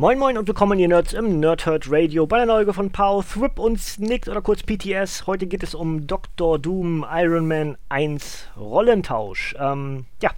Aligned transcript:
Moin 0.00 0.18
Moin 0.18 0.38
und 0.38 0.48
willkommen 0.48 0.78
ihr 0.78 0.88
Nerds 0.88 1.12
im 1.12 1.40
Nerdhurt 1.40 1.92
Radio 1.92 2.26
bei 2.26 2.38
der 2.38 2.46
Neuge 2.46 2.72
von 2.72 2.90
Pow, 2.90 3.22
Thrip 3.22 3.58
und 3.58 3.78
Snicked 3.78 4.30
oder 4.30 4.40
kurz 4.40 4.62
PTS. 4.62 5.26
Heute 5.26 5.46
geht 5.46 5.62
es 5.62 5.74
um 5.74 6.06
Dr. 6.06 6.58
Doom 6.58 7.04
Iron 7.06 7.46
Man 7.46 7.76
1 7.90 8.48
Rollentausch. 8.56 9.54
Ähm, 9.58 10.06
ja, 10.22 10.30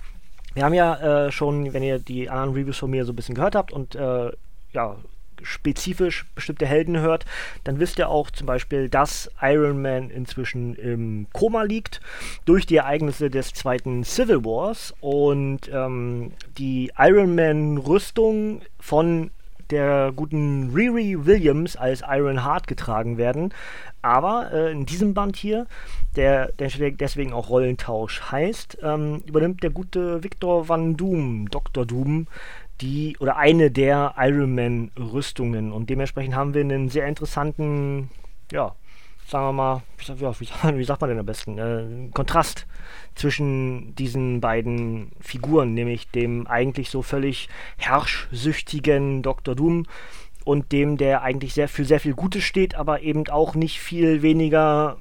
wir 0.55 0.65
haben 0.65 0.75
ja 0.75 1.27
äh, 1.27 1.31
schon, 1.31 1.73
wenn 1.73 1.85
ihr 1.85 2.01
die 2.01 2.29
anderen 2.29 2.55
Reviews 2.55 2.79
von 2.79 2.91
mir 2.91 3.05
so 3.05 3.13
ein 3.13 3.15
bisschen 3.15 3.37
gehört 3.37 3.55
habt 3.55 3.73
und 3.73 3.95
äh, 3.95 4.33
ja, 4.73 4.97
spezifisch 5.43 6.27
bestimmte 6.35 6.67
Helden 6.67 6.99
hört, 6.99 7.25
dann 7.63 7.79
wisst 7.79 8.01
ihr 8.01 8.09
auch 8.09 8.33
zum 8.33 8.49
Beispiel, 8.49 8.89
dass 8.89 9.31
Iron 9.41 9.81
Man 9.81 10.11
inzwischen 10.11 10.75
im 10.75 11.29
Koma 11.33 11.63
liegt 11.63 12.01
durch 12.47 12.67
die 12.67 12.79
Ereignisse 12.79 13.31
des 13.31 13.55
zweiten 13.55 14.03
Civil 14.03 14.45
Wars 14.45 14.93
und 15.01 15.71
ähm, 15.73 16.33
die 16.59 16.91
Iron 16.99 17.37
Man 17.37 17.79
Rüstung 17.79 18.63
von 18.81 19.31
der 19.73 20.13
guten 20.15 20.71
Riri 20.75 21.27
Williams 21.27 21.77
als 21.77 22.03
Iron 22.09 22.45
Heart 22.45 22.67
getragen 22.69 23.19
werden. 23.19 23.53
Aber 24.03 24.53
äh, 24.53 24.71
in 24.71 24.87
diesem 24.87 25.15
Band 25.15 25.37
hier, 25.37 25.67
der, 26.17 26.53
der 26.53 26.69
deswegen 26.93 27.33
auch 27.33 27.49
Rollentausch 27.49 28.21
heißt, 28.31 28.79
ähm, 28.83 29.23
übernimmt 29.27 29.63
der 29.63 29.71
gute 29.71 30.23
Victor 30.23 30.69
Van 30.69 30.97
Doom, 30.97 31.49
Dr. 31.51 31.87
Doom, 31.87 32.27
die 32.81 33.17
oder 33.19 33.37
eine 33.37 33.71
der 33.71 34.15
Iron 34.19 34.55
Man 34.55 34.91
Rüstungen. 34.99 35.73
Und 35.73 35.89
dementsprechend 35.89 36.35
haben 36.35 36.55
wir 36.55 36.61
einen 36.61 36.89
sehr 36.89 37.07
interessanten, 37.07 38.11
ja, 38.51 38.75
sagen 39.27 39.47
wir 39.47 39.53
mal, 39.53 39.83
wie, 40.77 40.85
sagt 40.85 41.01
man 41.01 41.11
denn 41.11 41.19
am 41.19 41.27
besten, 41.27 41.59
äh, 41.59 42.11
Kontrast 42.13 42.67
zwischen 43.15 43.95
diesen 43.95 44.41
beiden 44.41 45.13
Figuren, 45.21 45.75
nämlich 45.75 46.11
dem 46.11 46.47
eigentlich 46.47 46.91
so 46.91 47.03
völlig 47.03 47.49
herrschsüchtigen 47.79 49.23
Dr. 49.23 49.55
Doom 49.55 49.87
und 50.45 50.73
dem, 50.73 50.97
der 50.97 51.23
eigentlich 51.23 51.55
sehr 51.55 51.69
für 51.69 51.85
sehr 51.85 52.01
viel 52.01 52.15
Gutes 52.15 52.45
steht, 52.45 52.75
aber 52.75 53.03
eben 53.03 53.29
auch 53.29 53.55
nicht 53.55 53.81
viel 53.81 54.23
weniger 54.23 54.99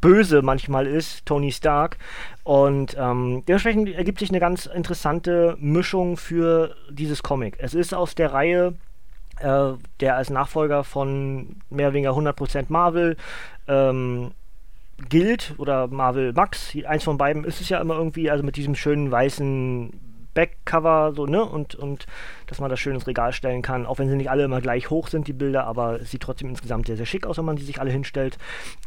böse 0.00 0.42
manchmal 0.42 0.86
ist, 0.86 1.24
Tony 1.24 1.52
Stark. 1.52 1.96
Und 2.44 2.96
ähm, 2.98 3.44
dementsprechend 3.46 3.88
ergibt 3.88 4.18
sich 4.18 4.28
eine 4.28 4.40
ganz 4.40 4.66
interessante 4.66 5.56
Mischung 5.58 6.18
für 6.18 6.74
dieses 6.90 7.22
Comic. 7.22 7.56
Es 7.58 7.72
ist 7.72 7.94
aus 7.94 8.14
der 8.14 8.32
Reihe 8.32 8.74
äh, 9.40 9.72
der 10.00 10.16
als 10.16 10.30
Nachfolger 10.30 10.84
von 10.84 11.56
mehr 11.70 11.88
oder 11.88 11.94
weniger 11.94 12.12
100% 12.12 12.66
Marvel 12.68 13.16
ähm, 13.68 14.32
gilt 15.08 15.54
oder 15.58 15.88
Marvel 15.88 16.32
Max, 16.32 16.76
eins 16.86 17.04
von 17.04 17.18
beiden 17.18 17.44
ist 17.44 17.60
es 17.60 17.68
ja 17.68 17.80
immer 17.80 17.94
irgendwie, 17.94 18.30
also 18.30 18.44
mit 18.44 18.56
diesem 18.56 18.74
schönen 18.74 19.10
weißen 19.10 19.92
Backcover, 20.34 21.12
so, 21.14 21.26
ne? 21.26 21.44
Und, 21.44 21.74
und 21.74 22.06
dass 22.46 22.60
man 22.60 22.70
das 22.70 22.80
schön 22.80 22.94
ins 22.94 23.06
Regal 23.06 23.32
stellen 23.32 23.62
kann, 23.62 23.86
auch 23.86 23.98
wenn 23.98 24.08
sie 24.08 24.16
nicht 24.16 24.30
alle 24.30 24.44
immer 24.44 24.60
gleich 24.60 24.90
hoch 24.90 25.08
sind, 25.08 25.28
die 25.28 25.32
Bilder, 25.32 25.66
aber 25.66 26.00
es 26.00 26.10
sieht 26.10 26.22
trotzdem 26.22 26.48
insgesamt 26.48 26.86
sehr, 26.86 26.96
sehr 26.96 27.06
schick 27.06 27.26
aus, 27.26 27.38
wenn 27.38 27.44
man 27.44 27.56
die 27.56 27.64
sich 27.64 27.80
alle 27.80 27.90
hinstellt. 27.90 28.38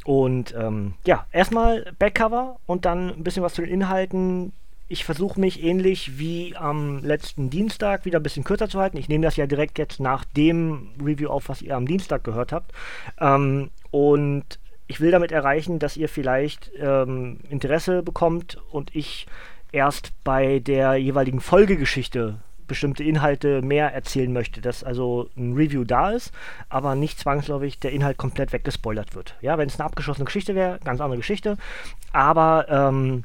Und 0.03 0.55
ähm, 0.57 0.93
ja, 1.05 1.25
erstmal 1.31 1.93
Backcover 1.99 2.57
und 2.65 2.85
dann 2.85 3.09
ein 3.09 3.23
bisschen 3.23 3.43
was 3.43 3.53
zu 3.53 3.61
den 3.61 3.71
Inhalten. 3.71 4.53
Ich 4.87 5.03
versuche 5.03 5.39
mich 5.39 5.63
ähnlich 5.63 6.19
wie 6.19 6.55
am 6.55 7.03
letzten 7.03 7.49
Dienstag 7.49 8.05
wieder 8.05 8.19
ein 8.19 8.23
bisschen 8.23 8.43
kürzer 8.43 8.69
zu 8.69 8.79
halten. 8.79 8.97
Ich 8.97 9.09
nehme 9.09 9.25
das 9.25 9.35
ja 9.35 9.47
direkt 9.47 9.79
jetzt 9.79 9.99
nach 9.99 10.25
dem 10.25 10.91
Review 11.03 11.29
auf, 11.29 11.49
was 11.49 11.63
ihr 11.63 11.75
am 11.75 11.87
Dienstag 11.87 12.23
gehört 12.23 12.51
habt. 12.51 12.71
Ähm, 13.19 13.71
und 13.89 14.59
ich 14.85 15.01
will 15.01 15.09
damit 15.09 15.31
erreichen, 15.31 15.79
dass 15.79 15.97
ihr 15.97 16.07
vielleicht 16.07 16.71
ähm, 16.77 17.39
Interesse 17.49 18.03
bekommt 18.03 18.61
und 18.71 18.95
ich 18.95 19.25
erst 19.71 20.11
bei 20.23 20.59
der 20.59 20.97
jeweiligen 20.97 21.41
Folgegeschichte 21.41 22.37
bestimmte 22.67 23.03
Inhalte 23.03 23.63
mehr 23.63 23.91
erzählen 23.93 24.31
möchte, 24.31 24.61
dass 24.61 24.83
also 24.83 25.29
ein 25.35 25.53
Review 25.53 25.83
da 25.83 26.11
ist, 26.11 26.31
aber 26.69 26.95
nicht 26.95 27.19
zwangsläufig 27.19 27.79
der 27.79 27.91
Inhalt 27.91 28.17
komplett 28.17 28.53
weggespoilert 28.53 29.15
wird. 29.15 29.35
Ja, 29.41 29.57
wenn 29.57 29.67
es 29.67 29.79
eine 29.79 29.85
abgeschlossene 29.85 30.25
Geschichte 30.25 30.55
wäre, 30.55 30.79
ganz 30.83 31.01
andere 31.01 31.17
Geschichte, 31.17 31.57
aber 32.11 32.67
ähm, 32.69 33.23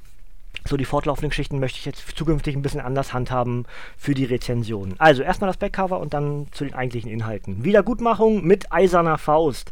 so 0.66 0.76
die 0.76 0.84
fortlaufenden 0.84 1.30
Geschichten 1.30 1.58
möchte 1.58 1.78
ich 1.78 1.84
jetzt 1.84 2.16
zukünftig 2.16 2.54
ein 2.56 2.62
bisschen 2.62 2.80
anders 2.80 3.12
handhaben 3.12 3.66
für 3.96 4.14
die 4.14 4.24
Rezensionen. 4.24 4.94
Also 4.98 5.22
erstmal 5.22 5.48
das 5.48 5.56
Backcover 5.56 6.00
und 6.00 6.14
dann 6.14 6.46
zu 6.52 6.64
den 6.64 6.74
eigentlichen 6.74 7.10
Inhalten. 7.10 7.64
Wiedergutmachung 7.64 8.44
mit 8.44 8.72
eiserner 8.72 9.18
Faust. 9.18 9.70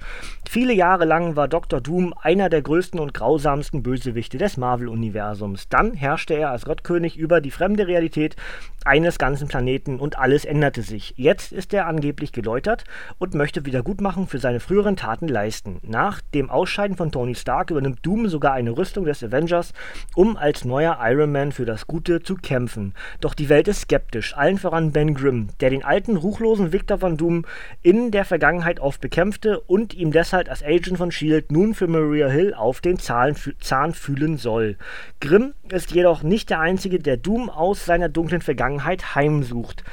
Viele 0.49 0.73
Jahre 0.73 1.05
lang 1.05 1.37
war 1.37 1.47
Dr. 1.47 1.81
Doom 1.81 2.15
einer 2.21 2.49
der 2.49 2.63
größten 2.63 2.99
und 2.99 3.13
grausamsten 3.13 3.83
Bösewichte 3.83 4.39
des 4.39 4.57
Marvel-Universums. 4.57 5.69
Dann 5.69 5.93
herrschte 5.93 6.35
er 6.35 6.51
als 6.51 6.65
Gottkönig 6.65 7.19
über 7.19 7.41
die 7.41 7.51
fremde 7.51 7.87
Realität 7.87 8.37
eines 8.85 9.19
ganzen 9.19 9.49
Planeten 9.49 10.01
und 10.01 10.19
alles 10.19 10.45
änderte 10.45 10.83
sich. 10.83 11.13
Jetzt 11.17 11.53
ist 11.53 11.75
er 11.75 11.87
angeblich 11.87 12.33
geläutert 12.33 12.85
und 13.19 13.35
möchte 13.35 13.67
Wiedergutmachung 13.67 14.27
für 14.27 14.39
seine 14.39 14.61
früheren 14.61 14.97
Taten 14.97 15.29
leisten. 15.29 15.81
Nach 15.83 16.23
dem 16.33 16.49
Ausscheiden 16.49 16.97
von 16.97 17.13
Tony 17.13 17.35
Stark 17.35 17.71
übernimmt 17.71 17.99
Doom 18.07 18.29
sogar 18.29 18.55
eine 18.55 18.77
Rüstung 18.77 19.05
des 19.05 19.23
Avengers, 19.23 19.75
um 20.15 20.37
als 20.37 20.65
neuer 20.65 20.78
Iron 20.85 21.33
Man 21.33 21.53
für 21.53 21.65
das 21.65 21.87
Gute 21.87 22.23
zu 22.23 22.37
kämpfen. 22.37 22.95
Doch 23.21 23.35
die 23.35 23.49
Welt 23.49 23.69
ist 23.69 23.83
skeptisch, 23.83 24.37
allen 24.37 24.59
voran 24.59 24.93
Ben 24.93 25.15
Grimm, 25.15 25.49
der 25.61 25.71
den 25.71 25.85
alten, 25.85 26.17
ruchlosen 26.17 26.73
Victor 26.73 27.03
Van 27.03 27.17
Doom 27.17 27.45
in 27.83 28.11
der 28.11 28.25
Vergangenheit 28.25 28.81
oft 28.81 29.01
bekämpfte 29.01 29.61
und 29.61 29.95
ihm 29.95 30.13
deshalb 30.13 30.49
als 30.49 30.63
Agent 30.63 30.99
von 30.99 31.09
S.H.I.E.L.D. 31.09 31.47
nun 31.51 31.75
für 31.75 31.87
Maria 31.87 32.29
Hill 32.29 32.55
auf 32.55 32.81
den 32.81 32.99
Zahn, 32.99 33.35
Zahn 33.61 33.95
fühlen 33.95 34.37
soll. 34.37 34.77
Grimm 35.21 35.55
ist 35.71 35.93
jedoch 35.93 36.23
nicht 36.23 36.51
der 36.51 36.61
Einzige, 36.61 36.99
der 36.99 37.17
Doom 37.17 37.51
aus 37.51 37.85
seiner 37.85 38.09
dunklen 38.09 38.41
Vergangenheit 38.41 39.15
heimsucht. 39.15 39.85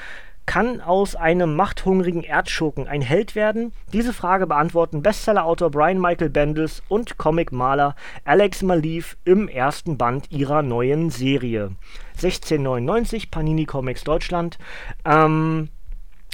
Kann 0.45 0.79
aus 0.79 1.15
einem 1.15 1.55
machthungrigen 1.55 2.23
Erdschurken 2.23 2.87
ein 2.87 3.01
Held 3.01 3.35
werden? 3.35 3.73
Diese 3.93 4.13
Frage 4.13 4.45
beantworten 4.45 5.01
Bestsellerautor 5.01 5.71
Brian 5.71 5.99
Michael 5.99 6.29
Bendis 6.29 6.83
und 6.87 7.17
Comicmaler 7.17 7.95
Alex 8.25 8.61
Maliv 8.61 9.17
im 9.25 9.47
ersten 9.47 9.97
Band 9.97 10.31
ihrer 10.31 10.61
neuen 10.61 11.09
Serie. 11.09 11.71
1699 12.15 13.31
Panini 13.31 13.65
Comics 13.65 14.03
Deutschland. 14.03 14.57
Ähm, 15.03 15.69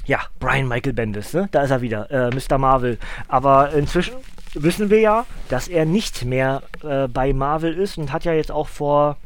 ja, 0.05 0.19
Brian 0.39 0.67
Michael 0.67 0.93
Bendis, 0.93 1.33
ne? 1.33 1.47
Da 1.51 1.63
ist 1.63 1.71
er 1.71 1.81
wieder, 1.81 2.11
äh, 2.11 2.29
Mr. 2.29 2.57
Marvel. 2.57 2.97
Aber 3.27 3.71
inzwischen 3.71 4.15
wissen 4.53 4.89
wir 4.89 4.99
ja, 4.99 5.25
dass 5.49 5.67
er 5.67 5.85
nicht 5.85 6.25
mehr 6.25 6.63
äh, 6.83 7.07
bei 7.07 7.33
Marvel 7.33 7.73
ist 7.73 7.97
und 7.97 8.11
hat 8.11 8.25
ja 8.25 8.33
jetzt 8.33 8.51
auch 8.51 8.67
vor, 8.67 9.17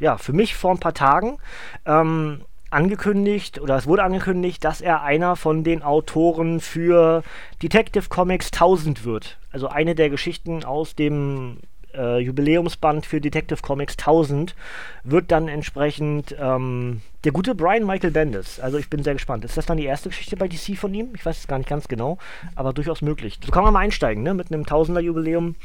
ja, 0.00 0.18
für 0.18 0.32
mich 0.32 0.54
vor 0.54 0.72
ein 0.72 0.80
paar 0.80 0.94
Tagen 0.94 1.38
ähm, 1.86 2.42
angekündigt, 2.74 3.60
oder 3.60 3.76
es 3.76 3.86
wurde 3.86 4.02
angekündigt, 4.02 4.64
dass 4.64 4.80
er 4.80 5.02
einer 5.02 5.36
von 5.36 5.64
den 5.64 5.82
Autoren 5.82 6.60
für 6.60 7.22
Detective 7.62 8.08
Comics 8.08 8.52
1000 8.52 9.04
wird. 9.04 9.38
Also 9.50 9.68
eine 9.68 9.94
der 9.94 10.10
Geschichten 10.10 10.64
aus 10.64 10.94
dem 10.94 11.58
äh, 11.94 12.18
Jubiläumsband 12.18 13.06
für 13.06 13.20
Detective 13.20 13.62
Comics 13.62 13.96
1000 13.98 14.54
wird 15.04 15.30
dann 15.30 15.48
entsprechend 15.48 16.34
ähm, 16.38 17.00
der 17.24 17.32
gute 17.32 17.54
Brian 17.54 17.86
Michael 17.86 18.10
Bendis. 18.10 18.60
Also 18.60 18.76
ich 18.76 18.90
bin 18.90 19.02
sehr 19.02 19.14
gespannt. 19.14 19.44
Ist 19.44 19.56
das 19.56 19.66
dann 19.66 19.78
die 19.78 19.84
erste 19.84 20.10
Geschichte 20.10 20.36
bei 20.36 20.46
DC 20.46 20.76
von 20.76 20.92
ihm? 20.92 21.10
Ich 21.14 21.24
weiß 21.24 21.38
es 21.38 21.46
gar 21.46 21.58
nicht 21.58 21.68
ganz 21.68 21.88
genau, 21.88 22.18
aber 22.54 22.72
durchaus 22.72 23.00
möglich. 23.00 23.38
So 23.44 23.50
kann 23.50 23.64
man 23.64 23.72
mal 23.72 23.80
einsteigen, 23.80 24.22
ne? 24.22 24.34
Mit 24.34 24.52
einem 24.52 24.66
Tausender-Jubiläum. 24.66 25.56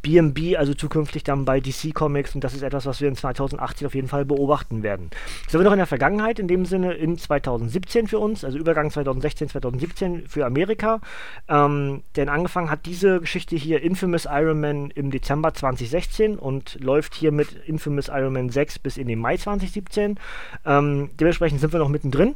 BMB, 0.00 0.56
also 0.56 0.74
zukünftig 0.74 1.24
dann 1.24 1.44
bei 1.44 1.58
DC 1.60 1.92
Comics 1.92 2.34
und 2.34 2.44
das 2.44 2.54
ist 2.54 2.62
etwas, 2.62 2.86
was 2.86 3.00
wir 3.00 3.08
in 3.08 3.16
2018 3.16 3.86
auf 3.86 3.94
jeden 3.94 4.06
Fall 4.06 4.24
beobachten 4.24 4.84
werden. 4.84 5.10
Sind 5.48 5.58
wir 5.58 5.64
noch 5.64 5.72
in 5.72 5.78
der 5.78 5.86
Vergangenheit, 5.86 6.38
in 6.38 6.46
dem 6.46 6.64
Sinne 6.64 6.94
in 6.94 7.18
2017 7.18 8.06
für 8.06 8.20
uns, 8.20 8.44
also 8.44 8.58
Übergang 8.58 8.90
2016, 8.90 9.48
2017 9.48 10.28
für 10.28 10.46
Amerika. 10.46 11.00
Ähm, 11.48 12.02
denn 12.14 12.28
angefangen 12.28 12.70
hat 12.70 12.86
diese 12.86 13.20
Geschichte 13.20 13.56
hier 13.56 13.82
Infamous 13.82 14.28
Iron 14.30 14.60
Man 14.60 14.90
im 14.92 15.10
Dezember 15.10 15.52
2016 15.52 16.38
und 16.38 16.78
läuft 16.80 17.14
hier 17.14 17.32
mit 17.32 17.52
Infamous 17.66 18.06
Iron 18.08 18.34
Man 18.34 18.50
6 18.50 18.78
bis 18.78 18.98
in 18.98 19.08
den 19.08 19.18
Mai 19.18 19.36
2017. 19.36 20.16
Ähm, 20.64 21.07
dementsprechend 21.20 21.60
sind 21.60 21.72
wir 21.72 21.80
noch 21.80 21.88
mittendrin. 21.88 22.34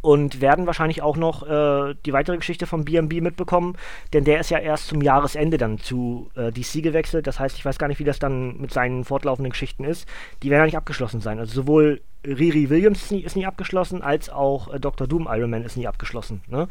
und 0.00 0.40
werden 0.40 0.66
wahrscheinlich 0.66 1.02
auch 1.02 1.16
noch 1.16 1.42
äh, 1.42 1.94
die 2.06 2.12
weitere 2.12 2.36
Geschichte 2.36 2.66
von 2.66 2.84
BMB 2.84 3.14
mitbekommen, 3.20 3.76
denn 4.12 4.24
der 4.24 4.40
ist 4.40 4.50
ja 4.50 4.58
erst 4.58 4.88
zum 4.88 5.02
Jahresende 5.02 5.58
dann 5.58 5.78
zu 5.78 6.30
äh, 6.36 6.52
DC 6.52 6.82
gewechselt. 6.82 7.26
Das 7.26 7.40
heißt, 7.40 7.56
ich 7.56 7.64
weiß 7.64 7.78
gar 7.78 7.88
nicht, 7.88 7.98
wie 7.98 8.04
das 8.04 8.18
dann 8.18 8.60
mit 8.60 8.72
seinen 8.72 9.04
fortlaufenden 9.04 9.50
Geschichten 9.50 9.84
ist. 9.84 10.08
Die 10.42 10.50
werden 10.50 10.60
ja 10.60 10.66
nicht 10.66 10.76
abgeschlossen 10.76 11.20
sein. 11.20 11.38
Also 11.38 11.52
sowohl 11.52 12.00
Riri 12.24 12.70
Williams 12.70 13.02
ist 13.04 13.12
nie, 13.12 13.22
ist 13.22 13.36
nie 13.36 13.46
abgeschlossen, 13.46 14.02
als 14.02 14.28
auch 14.30 14.72
äh, 14.72 14.80
Dr. 14.80 15.06
Doom 15.06 15.28
Iron 15.30 15.50
Man 15.50 15.64
ist 15.64 15.76
nie 15.76 15.86
abgeschlossen. 15.86 16.42
Ne? 16.48 16.68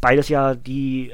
Beides 0.00 0.28
ja 0.28 0.54
die 0.54 1.10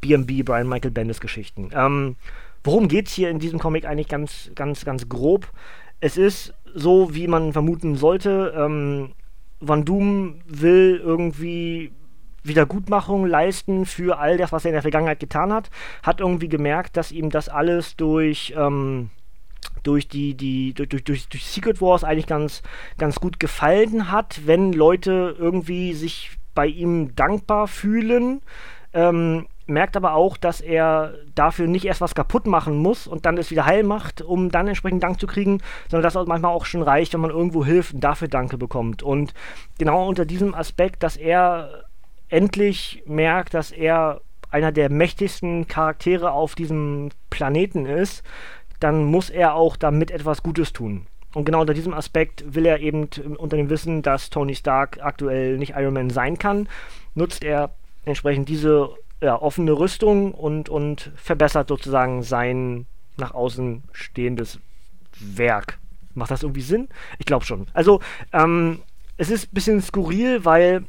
BMB 0.00 0.30
äh, 0.30 0.42
Brian 0.42 0.68
Michael 0.68 0.90
Bendis 0.90 1.20
Geschichten. 1.20 1.70
Ähm, 1.74 2.16
worum 2.64 2.88
geht 2.88 3.08
es 3.08 3.12
hier 3.12 3.30
in 3.30 3.38
diesem 3.38 3.58
Comic 3.58 3.84
eigentlich 3.84 4.08
ganz, 4.08 4.50
ganz, 4.54 4.84
ganz 4.84 5.08
grob? 5.08 5.48
Es 6.00 6.16
ist 6.16 6.52
so, 6.76 7.14
wie 7.14 7.26
man 7.26 7.52
vermuten 7.52 7.96
sollte. 7.96 8.54
Ähm, 8.56 9.12
Van 9.60 9.84
Doom 9.84 10.40
will 10.46 11.00
irgendwie 11.02 11.90
Wiedergutmachung 12.44 13.26
leisten 13.26 13.86
für 13.86 14.18
all 14.18 14.36
das, 14.36 14.52
was 14.52 14.64
er 14.64 14.70
in 14.70 14.74
der 14.74 14.82
Vergangenheit 14.82 15.18
getan 15.18 15.52
hat, 15.52 15.70
hat 16.02 16.20
irgendwie 16.20 16.48
gemerkt, 16.48 16.96
dass 16.96 17.10
ihm 17.10 17.30
das 17.30 17.48
alles 17.48 17.96
durch, 17.96 18.54
ähm, 18.56 19.10
durch 19.82 20.08
die, 20.08 20.34
die, 20.34 20.74
durch, 20.74 21.04
durch, 21.04 21.28
durch 21.28 21.46
Secret 21.46 21.80
Wars 21.80 22.04
eigentlich 22.04 22.26
ganz, 22.26 22.62
ganz 22.98 23.16
gut 23.16 23.40
gefallen 23.40 24.12
hat, 24.12 24.46
wenn 24.46 24.72
Leute 24.72 25.34
irgendwie 25.38 25.94
sich 25.94 26.36
bei 26.54 26.66
ihm 26.66 27.16
dankbar 27.16 27.68
fühlen. 27.68 28.42
Ähm, 28.92 29.46
merkt 29.66 29.96
aber 29.96 30.14
auch, 30.14 30.36
dass 30.36 30.60
er 30.60 31.14
dafür 31.34 31.66
nicht 31.66 31.84
erst 31.84 32.00
was 32.00 32.14
kaputt 32.14 32.46
machen 32.46 32.76
muss 32.76 33.06
und 33.06 33.26
dann 33.26 33.38
es 33.38 33.50
wieder 33.50 33.66
heil 33.66 33.82
macht, 33.82 34.22
um 34.22 34.50
dann 34.50 34.68
entsprechend 34.68 35.02
Dank 35.02 35.20
zu 35.20 35.26
kriegen, 35.26 35.60
sondern 35.90 36.02
dass 36.04 36.14
es 36.14 36.26
manchmal 36.26 36.52
auch 36.52 36.64
schon 36.64 36.82
reicht, 36.82 37.12
wenn 37.14 37.20
man 37.20 37.30
irgendwo 37.30 37.64
hilft 37.64 37.94
und 37.94 38.00
dafür 38.00 38.28
Danke 38.28 38.58
bekommt. 38.58 39.02
Und 39.02 39.34
genau 39.78 40.06
unter 40.06 40.24
diesem 40.24 40.54
Aspekt, 40.54 41.02
dass 41.02 41.16
er 41.16 41.84
endlich 42.28 43.02
merkt, 43.06 43.54
dass 43.54 43.70
er 43.70 44.20
einer 44.50 44.72
der 44.72 44.90
mächtigsten 44.90 45.66
Charaktere 45.66 46.30
auf 46.32 46.54
diesem 46.54 47.10
Planeten 47.30 47.86
ist, 47.86 48.22
dann 48.80 49.04
muss 49.04 49.30
er 49.30 49.54
auch 49.54 49.76
damit 49.76 50.10
etwas 50.10 50.42
Gutes 50.42 50.72
tun. 50.72 51.06
Und 51.34 51.44
genau 51.44 51.60
unter 51.60 51.74
diesem 51.74 51.92
Aspekt 51.92 52.54
will 52.54 52.64
er 52.64 52.80
eben 52.80 53.08
unter 53.36 53.56
dem 53.56 53.68
Wissen, 53.68 54.02
dass 54.02 54.30
Tony 54.30 54.54
Stark 54.54 55.00
aktuell 55.02 55.58
nicht 55.58 55.74
Iron 55.76 55.94
Man 55.94 56.10
sein 56.10 56.38
kann, 56.38 56.68
nutzt 57.14 57.44
er 57.44 57.74
entsprechend 58.04 58.48
diese 58.48 58.90
ja, 59.20 59.40
offene 59.40 59.72
Rüstung 59.72 60.32
und, 60.32 60.68
und 60.68 61.10
verbessert 61.16 61.68
sozusagen 61.68 62.22
sein 62.22 62.86
nach 63.16 63.32
außen 63.32 63.84
stehendes 63.92 64.58
Werk. 65.18 65.78
Macht 66.14 66.30
das 66.30 66.42
irgendwie 66.42 66.62
Sinn? 66.62 66.88
Ich 67.18 67.26
glaube 67.26 67.44
schon. 67.44 67.66
Also, 67.72 68.00
ähm, 68.32 68.80
es 69.16 69.30
ist 69.30 69.46
ein 69.46 69.54
bisschen 69.54 69.80
skurril, 69.80 70.44
weil 70.44 70.84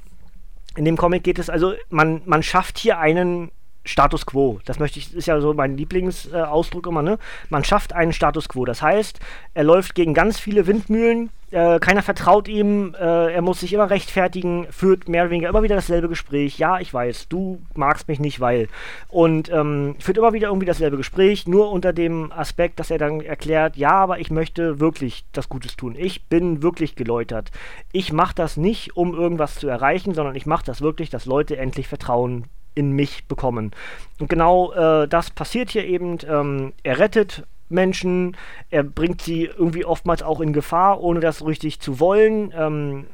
in 0.75 0.85
dem 0.85 0.97
Comic 0.97 1.23
geht 1.23 1.39
es, 1.39 1.49
also 1.49 1.73
man, 1.89 2.21
man 2.25 2.43
schafft 2.43 2.77
hier 2.77 2.99
einen 2.99 3.51
Status 3.85 4.25
quo. 4.25 4.59
Das 4.65 4.79
möchte 4.79 4.99
ich, 4.99 5.13
ist 5.13 5.27
ja 5.27 5.39
so 5.39 5.53
mein 5.53 5.77
Lieblingsausdruck 5.77 6.85
äh, 6.85 6.89
immer, 6.89 7.01
ne? 7.01 7.17
Man 7.49 7.63
schafft 7.63 7.93
einen 7.93 8.13
Status 8.13 8.49
quo. 8.49 8.65
Das 8.65 8.81
heißt, 8.81 9.19
er 9.53 9.63
läuft 9.63 9.95
gegen 9.95 10.13
ganz 10.13 10.39
viele 10.39 10.67
Windmühlen, 10.67 11.29
äh, 11.51 11.79
keiner 11.79 12.01
vertraut 12.01 12.47
ihm, 12.47 12.93
äh, 12.99 13.33
er 13.33 13.41
muss 13.41 13.61
sich 13.61 13.71
immer 13.71 13.89
rechtfertigen, 13.89 14.67
führt 14.69 15.07
mehr 15.07 15.23
oder 15.23 15.31
weniger 15.31 15.49
immer 15.49 15.63
wieder 15.63 15.75
dasselbe 15.75 16.09
Gespräch. 16.09 16.57
Ja, 16.57 16.79
ich 16.79 16.93
weiß, 16.93 17.29
du 17.29 17.61
magst 17.73 18.07
mich 18.07 18.19
nicht, 18.19 18.39
weil. 18.39 18.67
Und 19.07 19.49
ähm, 19.51 19.95
führt 19.99 20.17
immer 20.17 20.33
wieder 20.33 20.49
irgendwie 20.49 20.65
dasselbe 20.65 20.97
Gespräch, 20.97 21.47
nur 21.47 21.71
unter 21.71 21.93
dem 21.93 22.31
Aspekt, 22.33 22.79
dass 22.79 22.91
er 22.91 22.97
dann 22.97 23.21
erklärt, 23.21 23.77
ja, 23.77 23.91
aber 23.91 24.19
ich 24.19 24.29
möchte 24.29 24.79
wirklich 24.81 25.25
das 25.31 25.47
Gutes 25.47 25.77
tun. 25.77 25.95
Ich 25.97 26.25
bin 26.25 26.61
wirklich 26.61 26.95
geläutert. 26.95 27.51
Ich 27.93 28.11
mache 28.11 28.35
das 28.35 28.57
nicht, 28.57 28.97
um 28.97 29.13
irgendwas 29.13 29.55
zu 29.55 29.67
erreichen, 29.69 30.13
sondern 30.13 30.35
ich 30.35 30.45
mache 30.45 30.65
das 30.65 30.81
wirklich, 30.81 31.09
dass 31.09 31.25
Leute 31.25 31.57
endlich 31.57 31.87
Vertrauen 31.87 32.45
in 32.75 32.91
mich 32.91 33.25
bekommen. 33.27 33.71
Und 34.19 34.29
genau 34.29 34.73
äh, 34.73 35.07
das 35.07 35.31
passiert 35.31 35.71
hier 35.71 35.85
eben. 35.85 36.17
Ähm, 36.27 36.73
er 36.83 36.99
rettet 36.99 37.43
Menschen, 37.69 38.37
er 38.69 38.83
bringt 38.83 39.21
sie 39.21 39.45
irgendwie 39.45 39.85
oftmals 39.85 40.23
auch 40.23 40.41
in 40.41 40.53
Gefahr, 40.53 41.01
ohne 41.01 41.19
das 41.19 41.45
richtig 41.45 41.79
zu 41.79 41.99
wollen. 41.99 42.53
Ähm, 42.55 43.07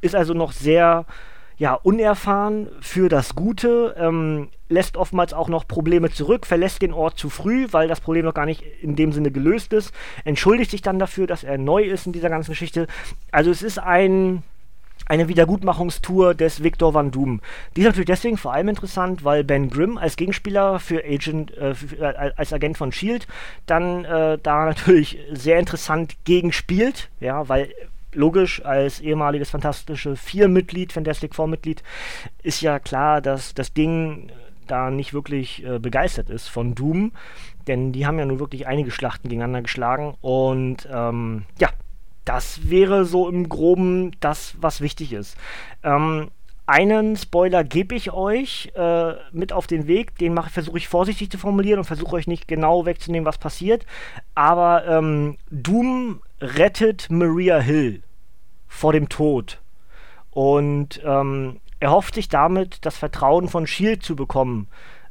ist 0.00 0.14
also 0.14 0.34
noch 0.34 0.52
sehr 0.52 1.06
ja, 1.60 1.74
unerfahren 1.74 2.68
für 2.80 3.10
das 3.10 3.34
Gute, 3.34 3.94
ähm, 3.98 4.48
lässt 4.70 4.96
oftmals 4.96 5.34
auch 5.34 5.50
noch 5.50 5.68
Probleme 5.68 6.10
zurück, 6.10 6.46
verlässt 6.46 6.80
den 6.80 6.94
Ort 6.94 7.18
zu 7.18 7.28
früh, 7.28 7.66
weil 7.70 7.86
das 7.86 8.00
Problem 8.00 8.24
noch 8.24 8.32
gar 8.32 8.46
nicht 8.46 8.62
in 8.80 8.96
dem 8.96 9.12
Sinne 9.12 9.30
gelöst 9.30 9.74
ist, 9.74 9.92
entschuldigt 10.24 10.70
sich 10.70 10.80
dann 10.80 10.98
dafür, 10.98 11.26
dass 11.26 11.44
er 11.44 11.58
neu 11.58 11.82
ist 11.82 12.06
in 12.06 12.12
dieser 12.12 12.30
ganzen 12.30 12.52
Geschichte. 12.52 12.86
Also 13.30 13.50
es 13.50 13.62
ist 13.62 13.78
ein 13.78 14.42
eine 15.10 15.26
Wiedergutmachungstour 15.26 16.34
des 16.34 16.62
Victor 16.62 16.94
Van 16.94 17.10
Doom. 17.10 17.40
Die 17.74 17.80
ist 17.80 17.86
natürlich 17.88 18.06
deswegen 18.06 18.36
vor 18.36 18.52
allem 18.52 18.68
interessant, 18.68 19.24
weil 19.24 19.42
Ben 19.42 19.68
Grimm 19.68 19.98
als 19.98 20.14
Gegenspieler 20.14 20.78
für 20.78 21.04
Agent, 21.04 21.56
äh, 21.58 21.74
für, 21.74 21.96
äh, 21.96 22.30
als 22.36 22.52
Agent 22.52 22.78
von 22.78 22.92
Shield 22.92 23.26
dann 23.66 24.04
äh, 24.04 24.38
da 24.40 24.64
natürlich 24.66 25.18
sehr 25.32 25.58
interessant 25.58 26.14
gegenspielt, 26.24 27.10
ja, 27.18 27.48
weil 27.48 27.74
logisch, 28.12 28.64
als 28.64 29.00
ehemaliges 29.00 29.50
fantastische 29.50 30.14
Vier-Mitglied, 30.14 30.92
Fantastic 30.92 31.34
Four-Mitglied, 31.34 31.82
ist 32.44 32.60
ja 32.60 32.78
klar, 32.78 33.20
dass 33.20 33.52
das 33.52 33.72
Ding 33.72 34.30
da 34.68 34.92
nicht 34.92 35.12
wirklich 35.12 35.64
äh, 35.64 35.80
begeistert 35.80 36.30
ist 36.30 36.46
von 36.46 36.76
Doom, 36.76 37.10
denn 37.66 37.90
die 37.90 38.06
haben 38.06 38.18
ja 38.20 38.26
nun 38.26 38.38
wirklich 38.38 38.68
einige 38.68 38.92
Schlachten 38.92 39.28
gegeneinander 39.28 39.62
geschlagen 39.62 40.14
und 40.20 40.88
ähm, 40.92 41.46
ja, 41.58 41.70
das 42.30 42.70
wäre 42.70 43.04
so 43.06 43.28
im 43.28 43.48
Groben 43.48 44.12
das, 44.20 44.54
was 44.60 44.80
wichtig 44.80 45.12
ist. 45.12 45.36
Ähm, 45.82 46.30
einen 46.64 47.16
Spoiler 47.16 47.64
gebe 47.64 47.96
ich 47.96 48.12
euch 48.12 48.70
äh, 48.76 49.14
mit 49.32 49.52
auf 49.52 49.66
den 49.66 49.88
Weg. 49.88 50.16
Den 50.18 50.40
versuche 50.40 50.78
ich 50.78 50.86
vorsichtig 50.86 51.28
zu 51.28 51.38
formulieren 51.38 51.80
und 51.80 51.86
versuche 51.86 52.14
euch 52.14 52.28
nicht 52.28 52.46
genau 52.46 52.86
wegzunehmen, 52.86 53.26
was 53.26 53.38
passiert. 53.38 53.84
Aber 54.36 54.86
ähm, 54.86 55.38
Doom 55.50 56.22
rettet 56.40 57.08
Maria 57.10 57.58
Hill 57.58 58.00
vor 58.68 58.92
dem 58.92 59.08
Tod. 59.08 59.60
Und 60.30 61.02
ähm, 61.04 61.58
er 61.80 61.90
hofft 61.90 62.14
sich 62.14 62.28
damit, 62.28 62.86
das 62.86 62.96
Vertrauen 62.96 63.48
von 63.48 63.66
Shield 63.66 64.04
zu 64.04 64.14
bekommen. 64.14 64.68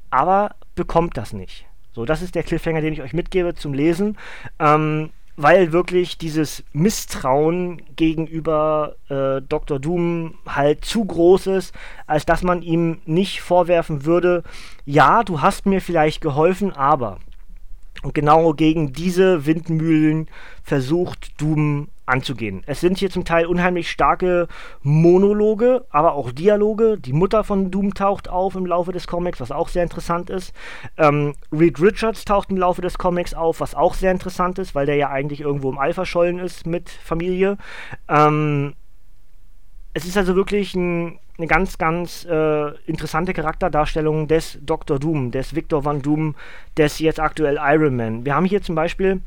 Aber 0.10 0.56
bekommt 0.74 1.18
das 1.18 1.34
nicht. 1.34 1.66
So, 1.92 2.06
das 2.06 2.22
ist 2.22 2.36
der 2.36 2.44
Cliffhanger, 2.44 2.80
den 2.80 2.94
ich 2.94 3.02
euch 3.02 3.12
mitgebe 3.12 3.56
zum 3.56 3.74
Lesen. 3.74 4.18
Ähm, 4.58 5.10
weil 5.42 5.72
wirklich 5.72 6.18
dieses 6.18 6.66
Misstrauen 6.74 7.82
gegenüber 7.96 8.96
äh, 9.08 9.42
Dr. 9.42 9.80
Doom 9.80 10.36
halt 10.46 10.84
zu 10.84 11.06
groß 11.06 11.48
ist, 11.48 11.74
als 12.08 12.26
dass 12.26 12.44
man 12.44 12.62
ihm 12.62 13.00
nicht 13.06 13.40
vorwerfen 13.40 14.04
würde, 14.04 14.44
ja, 14.84 15.24
du 15.24 15.42
hast 15.42 15.66
mir 15.66 15.80
vielleicht 15.80 16.20
geholfen, 16.20 16.74
aber. 16.74 17.20
Und 18.02 18.14
genau 18.14 18.54
gegen 18.54 18.94
diese 18.94 19.46
Windmühlen 19.46 20.30
versucht 20.64 21.40
Doom 21.42 21.90
anzugehen. 22.06 22.64
Es 22.66 22.82
sind 22.82 22.98
hier 22.98 23.10
zum 23.10 23.24
Teil 23.24 23.46
unheimlich 23.46 23.90
starke 23.90 24.48
Monologe, 24.82 25.86
aber 25.90 26.14
auch 26.14 26.32
Dialoge. 26.32 26.98
Die 26.98 27.14
Mutter 27.14 27.44
von 27.44 27.72
Doom 27.72 27.94
taucht 27.94 28.28
auf 28.30 28.56
im 28.56 28.66
Laufe 28.66 28.92
des 28.92 29.08
Comics, 29.08 29.40
was 29.40 29.52
auch 29.52 29.70
sehr 29.70 29.84
interessant 29.84 30.30
ist. 30.30 30.54
Ähm, 30.98 31.36
Reed 31.52 31.80
Richards 31.80 32.26
taucht 32.26 32.50
im 32.50 32.58
Laufe 32.58 32.82
des 32.82 32.98
Comics 32.98 33.34
auf, 33.34 33.60
was 33.60 33.76
auch 33.76 33.94
sehr 33.94 34.12
interessant 34.12 34.60
ist, 34.60 34.76
weil 34.76 34.86
der 34.86 34.96
ja 34.96 35.10
eigentlich 35.10 35.42
irgendwo 35.42 35.70
im 35.70 35.78
All 35.78 35.94
verschollen 35.94 36.40
ist 36.40 36.66
mit 36.66 36.90
Familie. 36.90 37.58
Ähm, 38.08 38.74
es 39.94 40.06
ist 40.06 40.18
also 40.18 40.36
wirklich 40.36 40.76
ein, 40.76 41.20
eine 41.40 41.48
ganz, 41.48 41.78
ganz 41.78 42.26
äh, 42.26 42.70
interessante 42.86 43.34
Charakterdarstellung 43.34 44.28
des 44.28 44.60
Dr. 44.62 45.00
Doom, 45.00 45.32
des 45.32 45.56
Victor 45.56 45.86
Van 45.86 46.02
Doom, 46.02 46.36
des 46.78 47.00
jetzt 47.00 47.20
aktuell 47.20 47.58
Iron 47.62 47.96
Man. 47.96 48.26
Wir 48.26 48.36
haben 48.36 48.46
hier 48.46 48.62
zum 48.62 48.76
Beispiel 48.76 49.22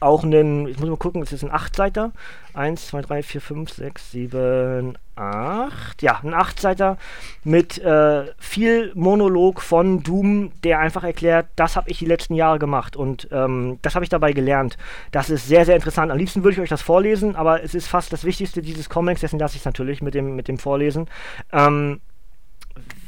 auch 0.00 0.24
einen, 0.24 0.68
ich 0.68 0.78
muss 0.78 0.88
mal 0.88 0.96
gucken, 0.96 1.22
es 1.22 1.32
ist 1.32 1.44
ein 1.44 1.50
8-Seiter. 1.50 2.12
1, 2.54 2.88
2, 2.88 3.02
3, 3.02 3.22
4, 3.22 3.40
5, 3.40 3.70
6, 3.70 4.10
7, 4.10 4.98
8. 5.16 6.02
Ja, 6.02 6.20
ein 6.22 6.34
8-Seiter 6.34 6.96
mit 7.44 7.78
äh, 7.78 8.24
viel 8.38 8.92
Monolog 8.94 9.60
von 9.60 10.02
Doom, 10.02 10.52
der 10.64 10.80
einfach 10.80 11.04
erklärt, 11.04 11.46
das 11.56 11.76
habe 11.76 11.90
ich 11.90 11.98
die 11.98 12.06
letzten 12.06 12.34
Jahre 12.34 12.58
gemacht 12.58 12.96
und 12.96 13.28
ähm, 13.30 13.78
das 13.82 13.94
habe 13.94 14.04
ich 14.04 14.08
dabei 14.08 14.32
gelernt. 14.32 14.76
Das 15.10 15.30
ist 15.30 15.46
sehr, 15.46 15.64
sehr 15.64 15.76
interessant. 15.76 16.10
Am 16.10 16.18
liebsten 16.18 16.42
würde 16.42 16.54
ich 16.54 16.60
euch 16.60 16.68
das 16.68 16.82
vorlesen, 16.82 17.36
aber 17.36 17.62
es 17.62 17.74
ist 17.74 17.88
fast 17.88 18.12
das 18.12 18.24
Wichtigste 18.24 18.62
dieses 18.62 18.88
Comics, 18.88 19.20
dessen 19.20 19.38
lasse 19.38 19.54
ich 19.54 19.62
es 19.62 19.66
natürlich 19.66 20.02
mit 20.02 20.14
dem, 20.14 20.36
mit 20.36 20.48
dem 20.48 20.58
Vorlesen. 20.58 21.08
Ähm, 21.52 22.00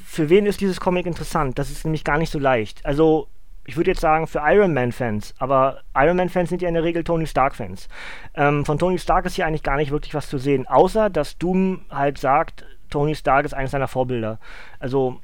für 0.04 0.28
wen 0.28 0.46
ist 0.46 0.60
dieses 0.60 0.80
Comic 0.80 1.06
interessant? 1.06 1.58
Das 1.58 1.70
ist 1.70 1.84
nämlich 1.84 2.02
gar 2.02 2.18
nicht 2.18 2.32
so 2.32 2.38
leicht. 2.38 2.84
Also 2.84 3.28
ich 3.66 3.76
würde 3.76 3.90
jetzt 3.90 4.00
sagen, 4.00 4.26
für 4.26 4.40
Iron 4.44 4.74
Man-Fans, 4.74 5.34
aber 5.38 5.82
Iron 5.94 6.16
Man-Fans 6.16 6.48
sind 6.48 6.62
ja 6.62 6.68
in 6.68 6.74
der 6.74 6.84
Regel 6.84 7.04
Tony 7.04 7.26
Stark-Fans. 7.26 7.88
Ähm, 8.34 8.64
von 8.64 8.78
Tony 8.78 8.98
Stark 8.98 9.26
ist 9.26 9.36
hier 9.36 9.46
eigentlich 9.46 9.62
gar 9.62 9.76
nicht 9.76 9.90
wirklich 9.90 10.14
was 10.14 10.28
zu 10.28 10.38
sehen, 10.38 10.66
außer 10.66 11.10
dass 11.10 11.38
Doom 11.38 11.82
halt 11.90 12.18
sagt, 12.18 12.64
Tony 12.88 13.14
Stark 13.14 13.44
ist 13.44 13.54
eines 13.54 13.70
seiner 13.70 13.88
Vorbilder. 13.88 14.38
Also 14.78 15.20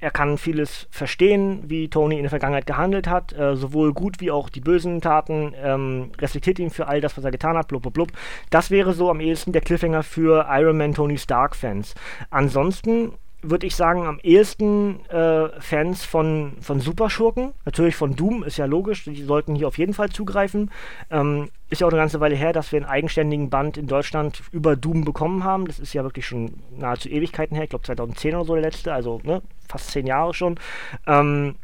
er 0.00 0.10
kann 0.10 0.38
vieles 0.38 0.86
verstehen, 0.90 1.64
wie 1.66 1.88
Tony 1.88 2.16
in 2.16 2.22
der 2.22 2.30
Vergangenheit 2.30 2.66
gehandelt 2.66 3.08
hat, 3.08 3.32
äh, 3.32 3.56
sowohl 3.56 3.92
gut 3.92 4.20
wie 4.20 4.30
auch 4.30 4.48
die 4.48 4.60
bösen 4.60 5.00
Taten, 5.00 5.54
ähm, 5.60 6.12
respektiert 6.18 6.60
ihn 6.60 6.70
für 6.70 6.86
all 6.86 7.00
das, 7.00 7.16
was 7.16 7.24
er 7.24 7.32
getan 7.32 7.56
hat, 7.56 7.66
blub, 7.66 7.82
blub, 7.82 7.94
blub. 7.94 8.12
Das 8.50 8.70
wäre 8.70 8.92
so 8.92 9.10
am 9.10 9.20
ehesten 9.20 9.52
der 9.52 9.62
Cliffhanger 9.62 10.04
für 10.04 10.46
Iron 10.50 10.78
Man 10.78 10.94
Tony 10.94 11.18
Stark 11.18 11.56
Fans. 11.56 11.94
Ansonsten 12.30 13.14
würde 13.42 13.66
ich 13.66 13.76
sagen, 13.76 14.06
am 14.06 14.18
ehesten 14.20 15.04
äh, 15.06 15.48
Fans 15.60 16.04
von, 16.04 16.54
von 16.60 16.80
Superschurken. 16.80 17.52
Natürlich 17.64 17.94
von 17.94 18.16
Doom, 18.16 18.42
ist 18.42 18.56
ja 18.56 18.66
logisch, 18.66 19.04
die 19.04 19.22
sollten 19.22 19.54
hier 19.54 19.68
auf 19.68 19.78
jeden 19.78 19.94
Fall 19.94 20.10
zugreifen. 20.10 20.70
Ähm, 21.10 21.48
ist 21.70 21.80
ja 21.80 21.86
auch 21.86 21.92
eine 21.92 22.00
ganze 22.00 22.20
Weile 22.20 22.34
her, 22.34 22.52
dass 22.52 22.72
wir 22.72 22.78
einen 22.78 22.90
eigenständigen 22.90 23.48
Band 23.48 23.76
in 23.76 23.86
Deutschland 23.86 24.42
über 24.50 24.74
Doom 24.74 25.04
bekommen 25.04 25.44
haben. 25.44 25.66
Das 25.66 25.78
ist 25.78 25.92
ja 25.92 26.02
wirklich 26.02 26.26
schon 26.26 26.54
nahezu 26.76 27.08
Ewigkeiten 27.08 27.54
her. 27.54 27.64
Ich 27.64 27.70
glaube 27.70 27.84
2010 27.84 28.34
oder 28.34 28.44
so 28.44 28.54
der 28.54 28.62
letzte, 28.62 28.92
also 28.92 29.20
ne, 29.22 29.42
fast 29.68 29.90
zehn 29.90 30.06
Jahre 30.06 30.34
schon. 30.34 30.58
Ähm, 31.06 31.56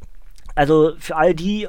also 0.55 0.93
für 0.99 1.17
all 1.17 1.35
die 1.35 1.67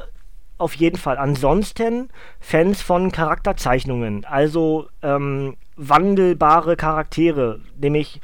auf 0.58 0.74
jeden 0.76 0.98
Fall. 0.98 1.18
Ansonsten 1.18 2.10
Fans 2.40 2.82
von 2.82 3.12
Charakterzeichnungen, 3.12 4.24
also 4.26 4.88
ähm, 5.02 5.58
wandelbare 5.76 6.78
Charaktere, 6.78 7.60
nämlich 7.78 8.22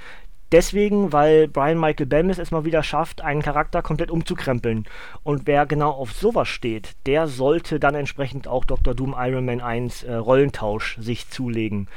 deswegen, 0.51 1.11
weil 1.13 1.47
Brian 1.47 1.79
Michael 1.79 2.05
Bendis 2.05 2.39
es 2.39 2.51
mal 2.51 2.65
wieder 2.65 2.83
schafft, 2.83 3.21
einen 3.21 3.41
Charakter 3.41 3.81
komplett 3.81 4.11
umzukrempeln. 4.11 4.85
Und 5.23 5.47
wer 5.47 5.65
genau 5.65 5.91
auf 5.91 6.11
sowas 6.11 6.47
steht, 6.47 6.95
der 7.05 7.27
sollte 7.27 7.79
dann 7.79 7.95
entsprechend 7.95 8.47
auch 8.47 8.65
Dr. 8.65 8.93
Doom 8.93 9.15
Iron 9.17 9.45
Man 9.45 9.61
1 9.61 10.03
äh, 10.03 10.13
Rollentausch 10.15 10.97
sich 10.99 11.29
zulegen. 11.29 11.87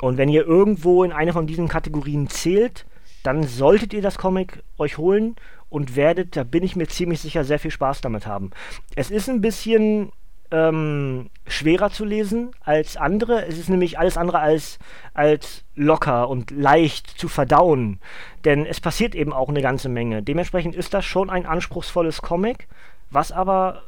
Und 0.00 0.16
wenn 0.16 0.28
ihr 0.28 0.46
irgendwo 0.46 1.04
in 1.04 1.12
eine 1.12 1.32
von 1.32 1.46
diesen 1.46 1.68
Kategorien 1.68 2.28
zählt, 2.28 2.86
dann 3.22 3.42
solltet 3.42 3.92
ihr 3.92 4.02
das 4.02 4.18
Comic 4.18 4.62
euch 4.78 4.98
holen 4.98 5.36
und 5.68 5.94
werdet, 5.94 6.36
da 6.36 6.42
bin 6.42 6.64
ich 6.64 6.76
mir 6.76 6.88
ziemlich 6.88 7.20
sicher, 7.20 7.44
sehr 7.44 7.58
viel 7.58 7.70
Spaß 7.70 8.00
damit 8.00 8.26
haben. 8.26 8.50
Es 8.96 9.10
ist 9.10 9.28
ein 9.28 9.40
bisschen 9.40 10.10
ähm, 10.50 11.30
schwerer 11.46 11.90
zu 11.90 12.04
lesen 12.04 12.50
als 12.60 12.96
andere. 12.96 13.46
Es 13.46 13.58
ist 13.58 13.68
nämlich 13.68 13.98
alles 13.98 14.16
andere 14.16 14.40
als, 14.40 14.78
als 15.14 15.64
locker 15.74 16.28
und 16.28 16.50
leicht 16.50 17.06
zu 17.06 17.28
verdauen. 17.28 18.00
Denn 18.44 18.66
es 18.66 18.80
passiert 18.80 19.14
eben 19.14 19.32
auch 19.32 19.48
eine 19.48 19.62
ganze 19.62 19.88
Menge. 19.88 20.22
Dementsprechend 20.22 20.74
ist 20.74 20.94
das 20.94 21.04
schon 21.04 21.30
ein 21.30 21.46
anspruchsvolles 21.46 22.22
Comic, 22.22 22.68
was 23.10 23.32
aber 23.32 23.82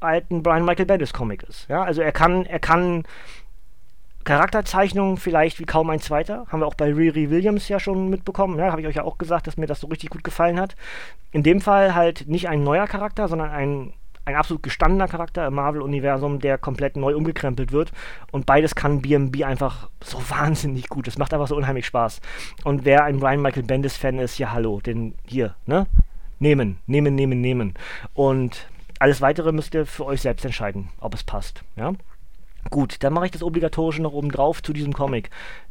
halt 0.00 0.30
ein 0.30 0.42
Brian 0.42 0.64
Michael 0.64 0.86
Bendis 0.86 1.12
Comic 1.12 1.42
ist. 1.42 1.68
Ja, 1.68 1.82
also 1.82 2.00
er 2.02 2.12
kann, 2.12 2.46
er 2.46 2.60
kann 2.60 3.04
Charakterzeichnungen 4.24 5.16
vielleicht 5.16 5.60
wie 5.60 5.64
kaum 5.64 5.90
ein 5.90 6.00
zweiter. 6.00 6.46
Haben 6.48 6.60
wir 6.60 6.66
auch 6.66 6.74
bei 6.74 6.92
Riri 6.92 7.30
Williams 7.30 7.68
ja 7.68 7.80
schon 7.80 8.08
mitbekommen. 8.10 8.58
Ja, 8.58 8.70
habe 8.70 8.80
ich 8.80 8.86
euch 8.86 8.96
ja 8.96 9.04
auch 9.04 9.18
gesagt, 9.18 9.46
dass 9.46 9.56
mir 9.56 9.66
das 9.66 9.80
so 9.80 9.86
richtig 9.86 10.10
gut 10.10 10.24
gefallen 10.24 10.60
hat. 10.60 10.76
In 11.32 11.42
dem 11.42 11.60
Fall 11.60 11.94
halt 11.94 12.28
nicht 12.28 12.48
ein 12.48 12.62
neuer 12.62 12.86
Charakter, 12.86 13.28
sondern 13.28 13.50
ein 13.50 13.92
ein 14.30 14.36
absolut 14.36 14.62
gestandener 14.62 15.08
Charakter 15.08 15.46
im 15.46 15.54
Marvel-Universum, 15.54 16.38
der 16.40 16.58
komplett 16.58 16.96
neu 16.96 17.14
umgekrempelt 17.14 17.72
wird. 17.72 17.92
Und 18.32 18.46
beides 18.46 18.74
kann 18.74 19.02
BMB 19.02 19.44
einfach 19.44 19.88
so 20.02 20.18
wahnsinnig 20.28 20.88
gut. 20.88 21.08
Es 21.08 21.18
macht 21.18 21.32
einfach 21.34 21.48
so 21.48 21.56
unheimlich 21.56 21.86
Spaß. 21.86 22.20
Und 22.64 22.84
wer 22.84 23.04
ein 23.04 23.20
Brian 23.20 23.42
Michael 23.42 23.64
Bendis-Fan 23.64 24.18
ist, 24.18 24.38
ja 24.38 24.52
hallo, 24.52 24.80
den 24.80 25.14
hier, 25.26 25.54
ne? 25.66 25.86
Nehmen, 26.38 26.78
nehmen, 26.86 27.14
nehmen, 27.14 27.40
nehmen. 27.40 27.74
Und 28.14 28.66
alles 28.98 29.20
weitere 29.20 29.52
müsst 29.52 29.74
ihr 29.74 29.84
für 29.84 30.06
euch 30.06 30.22
selbst 30.22 30.44
entscheiden, 30.44 30.88
ob 31.00 31.14
es 31.14 31.22
passt. 31.22 31.62
Ja? 31.76 31.92
Gut, 32.68 32.96
dann 33.02 33.14
mache 33.14 33.26
ich 33.26 33.30
das 33.30 33.42
Obligatorische 33.42 34.02
noch 34.02 34.12
oben 34.12 34.30
drauf 34.30 34.62
zu 34.62 34.72
diesem 34.72 34.92
Comic. 34.92 35.30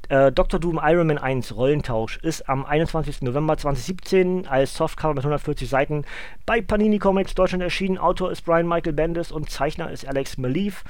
Äh, 0.10 0.32
Dr. 0.32 0.60
Doom 0.60 0.80
Iron 0.84 1.06
Man 1.06 1.20
1 1.20 1.56
Rollentausch 1.56 2.18
ist 2.18 2.50
am 2.50 2.66
21. 2.66 3.22
November 3.22 3.58
2017 3.58 4.48
als 4.48 4.74
Softcover 4.74 5.14
mit 5.14 5.24
140 5.24 5.70
Seiten 5.70 6.04
bei 6.48 6.62
Panini 6.62 6.98
Comics 6.98 7.36
Deutschland 7.36 7.62
erschienen. 7.62 8.00
Autor 8.00 8.32
ist 8.32 8.44
Brian 8.44 8.68
Michael 8.68 8.94
Bendis 8.94 9.32
und 9.32 9.52
Zeichner 9.52 9.92
ist 9.92 10.08
Alex 10.08 10.38
Maleev. 10.40 10.84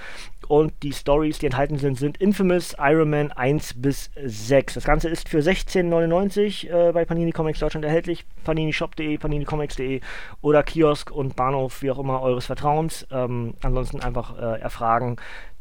Und 0.50 0.74
die 0.82 0.94
Stories, 0.94 1.38
die 1.38 1.46
enthalten 1.46 1.78
sind, 1.78 2.00
sind 2.00 2.18
Infamous 2.18 2.76
Iron 2.80 3.12
Man 3.12 3.32
1 3.32 3.76
bis 3.76 4.10
6. 4.16 4.74
Das 4.74 4.84
Ganze 4.84 5.08
ist 5.08 5.30
für 5.30 5.42
16,99 5.42 6.68
äh, 6.70 6.92
bei 6.92 7.06
Panini 7.06 7.32
Comics 7.32 7.60
Deutschland 7.60 7.86
erhältlich. 7.86 8.26
paninishop.de, 8.46 9.20
paninicomics.de 9.20 10.02
oder 10.42 10.64
Kiosk 10.64 11.12
und 11.12 11.36
Bahnhof, 11.36 11.84
wie 11.84 11.92
auch 11.92 12.00
immer, 12.00 12.24
eures 12.24 12.48
Vertrauens. 12.48 13.06
Ähm, 13.12 13.54
ansonsten 13.62 14.00
einfach 14.00 14.40
äh, 14.40 14.60
erfragen 14.60 15.18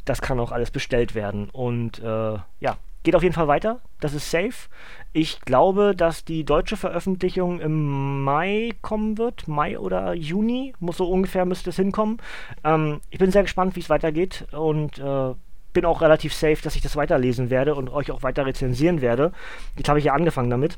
das 0.08 0.22
kann 0.22 0.40
auch 0.40 0.52
alles 0.52 0.70
bestellt 0.70 1.14
werden. 1.14 1.50
Und 1.50 1.98
äh, 1.98 2.38
ja, 2.60 2.76
geht 3.08 3.16
auf 3.16 3.22
jeden 3.22 3.34
Fall 3.34 3.48
weiter. 3.48 3.80
Das 4.00 4.12
ist 4.12 4.30
safe. 4.30 4.68
Ich 5.14 5.40
glaube, 5.40 5.94
dass 5.96 6.26
die 6.26 6.44
deutsche 6.44 6.76
Veröffentlichung 6.76 7.58
im 7.58 8.22
Mai 8.22 8.72
kommen 8.82 9.16
wird. 9.16 9.48
Mai 9.48 9.78
oder 9.78 10.12
Juni. 10.12 10.74
Muss 10.78 10.98
so 10.98 11.08
ungefähr 11.08 11.46
müsste 11.46 11.70
es 11.70 11.76
hinkommen. 11.76 12.18
Ähm, 12.64 13.00
ich 13.08 13.18
bin 13.18 13.30
sehr 13.30 13.44
gespannt, 13.44 13.76
wie 13.76 13.80
es 13.80 13.88
weitergeht. 13.88 14.46
Und 14.52 14.98
äh, 14.98 15.32
bin 15.72 15.86
auch 15.86 16.02
relativ 16.02 16.34
safe, 16.34 16.58
dass 16.62 16.76
ich 16.76 16.82
das 16.82 16.96
weiterlesen 16.96 17.48
werde 17.48 17.74
und 17.76 17.88
euch 17.88 18.10
auch 18.10 18.22
weiter 18.22 18.44
rezensieren 18.44 19.00
werde. 19.00 19.32
Jetzt 19.78 19.88
habe 19.88 20.00
ich 20.00 20.04
ja 20.04 20.12
angefangen 20.12 20.50
damit. 20.50 20.76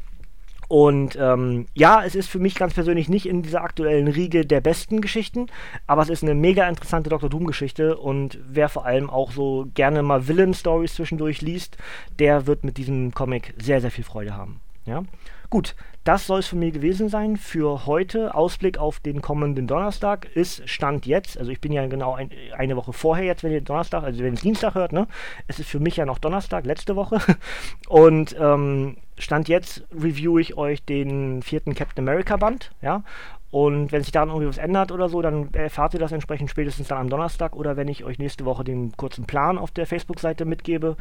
Und 0.70 1.18
ähm, 1.20 1.66
ja, 1.74 2.04
es 2.04 2.14
ist 2.14 2.28
für 2.28 2.38
mich 2.38 2.54
ganz 2.54 2.74
persönlich 2.74 3.08
nicht 3.08 3.26
in 3.26 3.42
dieser 3.42 3.64
aktuellen 3.64 4.06
Riege 4.06 4.46
der 4.46 4.60
besten 4.60 5.00
Geschichten, 5.00 5.48
aber 5.88 6.02
es 6.02 6.10
ist 6.10 6.22
eine 6.22 6.36
mega 6.36 6.68
interessante 6.68 7.10
Dr. 7.10 7.28
Doom-Geschichte 7.28 7.96
und 7.96 8.38
wer 8.48 8.68
vor 8.68 8.86
allem 8.86 9.10
auch 9.10 9.32
so 9.32 9.66
gerne 9.74 10.04
mal 10.04 10.28
Villain-Stories 10.28 10.94
zwischendurch 10.94 11.42
liest, 11.42 11.76
der 12.20 12.46
wird 12.46 12.62
mit 12.62 12.76
diesem 12.76 13.12
Comic 13.12 13.52
sehr, 13.60 13.80
sehr 13.80 13.90
viel 13.90 14.04
Freude 14.04 14.36
haben. 14.36 14.60
Ja? 14.86 15.02
Gut, 15.50 15.74
das 16.04 16.28
soll 16.28 16.38
es 16.38 16.46
von 16.46 16.60
mir 16.60 16.70
gewesen 16.70 17.08
sein 17.08 17.36
für 17.36 17.84
heute. 17.86 18.36
Ausblick 18.36 18.78
auf 18.78 19.00
den 19.00 19.20
kommenden 19.20 19.66
Donnerstag 19.66 20.28
ist 20.36 20.68
Stand 20.68 21.04
jetzt. 21.04 21.36
Also 21.36 21.50
ich 21.50 21.60
bin 21.60 21.72
ja 21.72 21.84
genau 21.88 22.14
ein, 22.14 22.30
eine 22.56 22.76
Woche 22.76 22.92
vorher 22.92 23.24
jetzt, 23.24 23.42
wenn 23.42 23.50
ihr 23.50 23.60
Donnerstag, 23.60 24.04
also 24.04 24.20
wenn 24.20 24.28
ihr 24.28 24.34
es 24.34 24.40
Dienstag 24.40 24.76
hört, 24.76 24.92
ne? 24.92 25.08
Es 25.48 25.58
ist 25.58 25.68
für 25.68 25.80
mich 25.80 25.96
ja 25.96 26.06
noch 26.06 26.18
Donnerstag, 26.18 26.64
letzte 26.64 26.94
Woche. 26.94 27.18
Und 27.88 28.36
ähm, 28.38 28.98
Stand 29.20 29.48
jetzt 29.48 29.84
review 29.92 30.38
ich 30.38 30.56
euch 30.56 30.82
den 30.82 31.42
vierten 31.42 31.74
Captain 31.74 32.08
America 32.08 32.36
Band, 32.36 32.70
ja. 32.82 33.02
Und 33.50 33.90
wenn 33.90 34.02
sich 34.02 34.12
daran 34.12 34.28
irgendwie 34.28 34.48
was 34.48 34.58
ändert 34.58 34.92
oder 34.92 35.08
so, 35.08 35.22
dann 35.22 35.52
erfahrt 35.54 35.94
ihr 35.94 36.00
das 36.00 36.12
entsprechend 36.12 36.50
spätestens 36.50 36.88
dann 36.88 36.98
am 36.98 37.10
Donnerstag 37.10 37.56
oder 37.56 37.76
wenn 37.76 37.88
ich 37.88 38.04
euch 38.04 38.18
nächste 38.18 38.44
Woche 38.44 38.62
den 38.62 38.96
kurzen 38.96 39.24
Plan 39.24 39.58
auf 39.58 39.72
der 39.72 39.86
Facebook-Seite 39.86 40.44
mitgebe. 40.44 40.96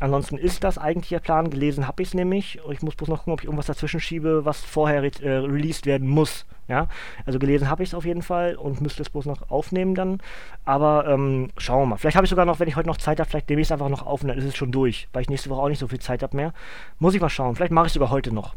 Ansonsten 0.00 0.36
ist 0.36 0.64
das 0.64 0.76
eigentlich 0.76 1.08
der 1.08 1.20
Plan. 1.20 1.48
Gelesen 1.48 1.88
habe 1.88 2.02
ich 2.02 2.08
es 2.08 2.14
nämlich. 2.14 2.60
Ich 2.70 2.82
muss 2.82 2.94
bloß 2.94 3.08
noch 3.08 3.18
gucken, 3.20 3.32
ob 3.32 3.40
ich 3.40 3.46
irgendwas 3.46 3.66
dazwischen 3.66 4.00
schiebe, 4.00 4.44
was 4.44 4.62
vorher 4.62 5.02
äh, 5.02 5.28
released 5.28 5.86
werden 5.86 6.08
muss. 6.08 6.44
Ja, 6.66 6.88
also 7.26 7.38
gelesen 7.38 7.68
habe 7.68 7.82
ich 7.82 7.90
es 7.90 7.94
auf 7.94 8.06
jeden 8.06 8.22
Fall 8.22 8.56
und 8.56 8.80
müsste 8.80 9.02
es 9.02 9.10
bloß 9.10 9.26
noch 9.26 9.50
aufnehmen 9.50 9.94
dann. 9.94 10.20
Aber 10.64 11.06
ähm, 11.06 11.50
schauen 11.58 11.82
wir 11.82 11.86
mal. 11.86 11.96
Vielleicht 11.96 12.16
habe 12.16 12.24
ich 12.24 12.30
sogar 12.30 12.46
noch, 12.46 12.58
wenn 12.58 12.68
ich 12.68 12.76
heute 12.76 12.88
noch 12.88 12.96
Zeit 12.96 13.20
habe, 13.20 13.28
vielleicht 13.28 13.50
nehme 13.50 13.60
ich 13.60 13.68
es 13.68 13.72
einfach 13.72 13.90
noch 13.90 14.06
auf 14.06 14.22
und 14.22 14.28
dann 14.28 14.38
ist 14.38 14.44
es 14.44 14.56
schon 14.56 14.72
durch, 14.72 15.08
weil 15.12 15.22
ich 15.22 15.28
nächste 15.28 15.50
Woche 15.50 15.60
auch 15.60 15.68
nicht 15.68 15.78
so 15.78 15.88
viel 15.88 15.98
Zeit 15.98 16.22
habe 16.22 16.36
mehr. 16.36 16.52
Muss 16.98 17.14
ich 17.14 17.20
mal 17.20 17.28
schauen. 17.28 17.54
Vielleicht 17.54 17.72
mache 17.72 17.86
ich 17.86 17.90
es 17.90 17.94
sogar 17.94 18.10
heute 18.10 18.32
noch. 18.32 18.54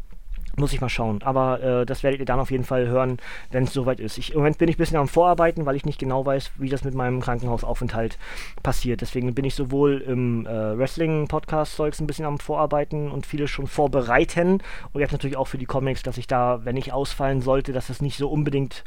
Muss 0.58 0.72
ich 0.72 0.80
mal 0.80 0.88
schauen. 0.88 1.22
Aber 1.22 1.62
äh, 1.62 1.86
das 1.86 2.02
werdet 2.02 2.18
ihr 2.18 2.26
dann 2.26 2.40
auf 2.40 2.50
jeden 2.50 2.64
Fall 2.64 2.88
hören, 2.88 3.18
wenn 3.52 3.64
es 3.64 3.72
soweit 3.72 4.00
ist. 4.00 4.18
Ich, 4.18 4.32
Im 4.32 4.38
Moment 4.38 4.58
bin 4.58 4.68
ich 4.68 4.74
ein 4.74 4.78
bisschen 4.78 4.96
am 4.96 5.06
Vorarbeiten, 5.06 5.66
weil 5.66 5.76
ich 5.76 5.84
nicht 5.84 6.00
genau 6.00 6.26
weiß, 6.26 6.50
wie 6.56 6.68
das 6.68 6.82
mit 6.82 6.94
meinem 6.94 7.20
Krankenhausaufenthalt 7.20 8.18
passiert. 8.62 9.00
Deswegen 9.00 9.34
bin 9.34 9.44
ich 9.44 9.54
sowohl 9.54 10.00
im 10.00 10.46
äh, 10.46 10.76
Wrestling-Podcast-Zeugs 10.76 12.00
ein 12.00 12.08
bisschen 12.08 12.24
am 12.24 12.38
Vorarbeiten 12.38 13.10
und 13.10 13.24
vieles 13.24 13.50
schon 13.50 13.68
vorbereiten. 13.68 14.60
Und 14.92 15.00
jetzt 15.00 15.12
natürlich 15.12 15.36
auch 15.36 15.46
für 15.46 15.58
die 15.58 15.66
Comics, 15.66 16.02
dass 16.02 16.18
ich 16.18 16.26
da, 16.26 16.64
wenn 16.64 16.76
ich 16.76 16.92
ausfallen 16.92 17.40
sollte, 17.40 17.72
dass 17.72 17.86
das 17.86 18.02
nicht 18.02 18.18
so 18.18 18.28
unbedingt 18.28 18.82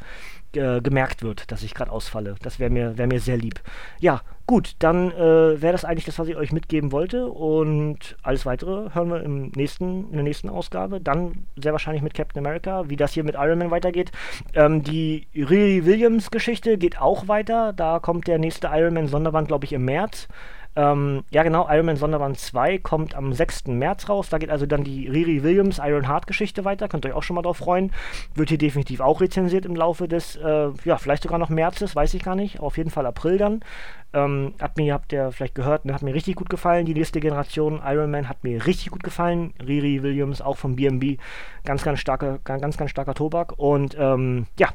äh, 0.54 0.82
gemerkt 0.82 1.22
wird, 1.22 1.50
dass 1.50 1.62
ich 1.62 1.72
gerade 1.72 1.90
ausfalle. 1.90 2.34
Das 2.42 2.58
wäre 2.58 2.70
mir, 2.70 2.98
wär 2.98 3.06
mir 3.06 3.20
sehr 3.20 3.38
lieb. 3.38 3.60
Ja, 3.98 4.20
gut, 4.52 4.74
dann 4.80 5.10
äh, 5.12 5.62
wäre 5.62 5.72
das 5.72 5.86
eigentlich 5.86 6.04
das, 6.04 6.18
was 6.18 6.28
ich 6.28 6.36
euch 6.36 6.52
mitgeben 6.52 6.92
wollte. 6.92 7.26
Und 7.26 8.18
alles 8.22 8.44
weitere 8.44 8.94
hören 8.94 9.08
wir 9.08 9.22
im 9.22 9.50
nächsten, 9.56 10.10
in 10.10 10.12
der 10.12 10.24
nächsten 10.24 10.50
Ausgabe. 10.50 11.00
Dann 11.00 11.46
sehr 11.56 11.72
wahrscheinlich 11.72 12.02
mit 12.02 12.12
Captain 12.12 12.44
America, 12.44 12.90
wie 12.90 12.96
das 12.96 13.14
hier 13.14 13.24
mit 13.24 13.34
Iron 13.34 13.58
Man 13.58 13.70
weitergeht. 13.70 14.12
Ähm, 14.52 14.82
die 14.82 15.26
Riri 15.34 15.86
Williams-Geschichte 15.86 16.76
geht 16.76 17.00
auch 17.00 17.28
weiter. 17.28 17.72
Da 17.72 17.98
kommt 17.98 18.26
der 18.26 18.38
nächste 18.38 18.68
Iron 18.70 18.92
Man-Sonderband, 18.92 19.48
glaube 19.48 19.64
ich, 19.64 19.72
im 19.72 19.86
März. 19.86 20.28
Ähm, 20.74 21.24
ja, 21.30 21.42
genau, 21.42 21.68
Iron 21.70 21.86
Man 21.86 21.96
Sonderband 21.96 22.38
2 22.38 22.78
kommt 22.78 23.14
am 23.14 23.32
6. 23.32 23.66
März 23.66 24.08
raus. 24.08 24.30
Da 24.30 24.38
geht 24.38 24.50
also 24.50 24.64
dann 24.64 24.84
die 24.84 25.06
Riri 25.06 25.42
Williams 25.42 25.78
Iron 25.78 26.08
Heart 26.08 26.26
Geschichte 26.26 26.64
weiter. 26.64 26.88
Könnt 26.88 27.04
ihr 27.04 27.10
euch 27.10 27.16
auch 27.16 27.22
schon 27.22 27.36
mal 27.36 27.42
drauf 27.42 27.58
freuen. 27.58 27.92
Wird 28.34 28.48
hier 28.48 28.58
definitiv 28.58 29.00
auch 29.00 29.20
rezensiert 29.20 29.66
im 29.66 29.76
Laufe 29.76 30.08
des, 30.08 30.36
äh, 30.36 30.70
ja, 30.84 30.96
vielleicht 30.96 31.24
sogar 31.24 31.38
noch 31.38 31.50
Märzes, 31.50 31.94
weiß 31.94 32.14
ich 32.14 32.22
gar 32.22 32.36
nicht. 32.36 32.60
Auf 32.60 32.78
jeden 32.78 32.90
Fall 32.90 33.06
April 33.06 33.36
dann. 33.36 33.60
Ähm, 34.14 34.54
hat 34.60 34.76
mir, 34.76 34.94
habt 34.94 35.12
ihr 35.12 35.32
vielleicht 35.32 35.54
gehört, 35.54 35.84
ne, 35.84 35.94
hat 35.94 36.02
mir 36.02 36.14
richtig 36.14 36.36
gut 36.36 36.48
gefallen. 36.48 36.86
Die 36.86 36.94
nächste 36.94 37.20
Generation 37.20 37.80
Iron 37.84 38.10
Man 38.10 38.28
hat 38.28 38.42
mir 38.44 38.64
richtig 38.66 38.90
gut 38.90 39.02
gefallen. 39.02 39.52
Riri 39.66 40.02
Williams, 40.02 40.40
auch 40.40 40.56
vom 40.56 40.76
BMB, 40.76 41.18
ganz, 41.64 41.82
ganz 41.82 42.00
starker, 42.00 42.38
ganz, 42.44 42.76
ganz 42.76 42.90
starker 42.90 43.14
Tobak. 43.14 43.58
Und 43.58 43.96
ähm, 43.98 44.46
ja, 44.58 44.68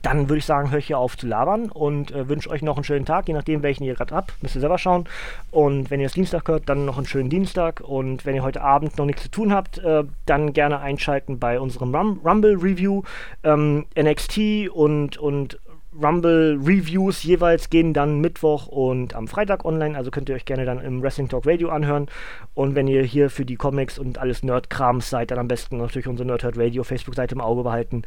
dann 0.00 0.28
würde 0.28 0.38
ich 0.38 0.44
sagen, 0.44 0.70
höre 0.70 0.78
ich 0.78 0.86
hier 0.86 0.98
auf 0.98 1.16
zu 1.16 1.26
labern 1.26 1.70
und 1.70 2.10
äh, 2.10 2.28
wünsche 2.28 2.48
euch 2.50 2.62
noch 2.62 2.76
einen 2.76 2.84
schönen 2.84 3.04
Tag, 3.04 3.28
je 3.28 3.34
nachdem, 3.34 3.62
welchen 3.62 3.84
ihr 3.84 3.94
gerade 3.94 4.14
habt. 4.14 4.42
Müsst 4.42 4.54
ihr 4.54 4.60
selber 4.60 4.78
schauen. 4.78 5.04
Und 5.50 5.90
wenn 5.90 6.00
ihr 6.00 6.06
es 6.06 6.12
Dienstag 6.12 6.48
hört, 6.48 6.68
dann 6.68 6.84
noch 6.84 6.96
einen 6.96 7.06
schönen 7.06 7.30
Dienstag. 7.30 7.80
Und 7.80 8.24
wenn 8.24 8.34
ihr 8.34 8.42
heute 8.42 8.62
Abend 8.62 8.96
noch 8.98 9.04
nichts 9.04 9.22
zu 9.22 9.30
tun 9.30 9.52
habt, 9.52 9.78
äh, 9.78 10.04
dann 10.26 10.52
gerne 10.52 10.80
einschalten 10.80 11.38
bei 11.38 11.60
unserem 11.60 11.94
Rum 11.94 12.20
Rumble 12.24 12.56
Review. 12.56 13.02
Ähm, 13.44 13.86
NXT 13.96 14.70
und, 14.72 15.18
und 15.18 15.58
Rumble 16.00 16.58
Reviews 16.58 17.22
jeweils 17.22 17.68
gehen 17.68 17.92
dann 17.92 18.20
Mittwoch 18.20 18.66
und 18.66 19.14
am 19.14 19.28
Freitag 19.28 19.66
online, 19.66 19.96
also 19.96 20.10
könnt 20.10 20.28
ihr 20.30 20.34
euch 20.34 20.46
gerne 20.46 20.64
dann 20.64 20.80
im 20.80 21.02
Wrestling 21.02 21.28
Talk 21.28 21.46
Radio 21.46 21.68
anhören. 21.68 22.06
Und 22.54 22.74
wenn 22.74 22.88
ihr 22.88 23.02
hier 23.02 23.28
für 23.28 23.44
die 23.44 23.56
Comics 23.56 23.98
und 23.98 24.16
alles 24.18 24.42
Nerdkrams 24.42 25.10
seid, 25.10 25.30
dann 25.30 25.38
am 25.38 25.48
besten 25.48 25.76
natürlich 25.76 26.06
unsere 26.06 26.26
Nerdhurt 26.26 26.56
Radio 26.56 26.82
Facebook-Seite 26.82 27.34
im 27.34 27.42
Auge 27.42 27.62
behalten. 27.62 28.02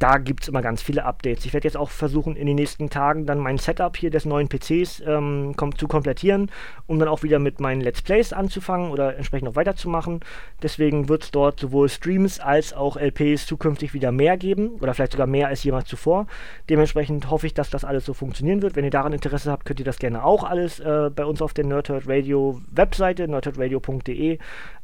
Da 0.00 0.18
gibt 0.18 0.42
es 0.42 0.48
immer 0.48 0.62
ganz 0.62 0.82
viele 0.82 1.04
Updates. 1.04 1.44
Ich 1.44 1.52
werde 1.52 1.66
jetzt 1.66 1.76
auch 1.76 1.90
versuchen, 1.90 2.34
in 2.34 2.46
den 2.46 2.56
nächsten 2.56 2.90
Tagen 2.90 3.24
dann 3.24 3.38
mein 3.38 3.58
Setup 3.58 3.96
hier 3.96 4.10
des 4.10 4.24
neuen 4.24 4.48
PCs 4.48 5.02
ähm, 5.06 5.54
kom 5.56 5.76
zu 5.76 5.86
komplettieren, 5.86 6.50
um 6.88 6.98
dann 6.98 7.08
auch 7.08 7.22
wieder 7.22 7.38
mit 7.38 7.60
meinen 7.60 7.80
Let's 7.80 8.02
Plays 8.02 8.32
anzufangen 8.32 8.90
oder 8.90 9.16
entsprechend 9.16 9.48
auch 9.48 9.56
weiterzumachen. 9.56 10.20
Deswegen 10.62 11.08
wird 11.08 11.22
es 11.22 11.30
dort 11.30 11.60
sowohl 11.60 11.88
Streams 11.88 12.40
als 12.40 12.72
auch 12.72 12.96
LPs 12.96 13.46
zukünftig 13.46 13.94
wieder 13.94 14.10
mehr 14.10 14.36
geben 14.36 14.70
oder 14.80 14.92
vielleicht 14.94 15.12
sogar 15.12 15.28
mehr 15.28 15.48
als 15.48 15.62
jemals 15.62 15.88
zuvor. 15.88 16.26
Dementsprechend 16.68 17.27
hoffe 17.30 17.46
ich, 17.46 17.54
dass 17.54 17.70
das 17.70 17.84
alles 17.84 18.04
so 18.04 18.14
funktionieren 18.14 18.62
wird. 18.62 18.76
Wenn 18.76 18.84
ihr 18.84 18.90
daran 18.90 19.12
Interesse 19.12 19.50
habt, 19.50 19.64
könnt 19.64 19.80
ihr 19.80 19.84
das 19.84 19.98
gerne 19.98 20.24
auch 20.24 20.44
alles 20.44 20.80
äh, 20.80 21.10
bei 21.14 21.24
uns 21.24 21.42
auf 21.42 21.54
der 21.54 21.64
Nerdhurt 21.64 22.08
Radio 22.08 22.60
Webseite, 22.70 23.28
nerdhurtradio.de, 23.28 24.38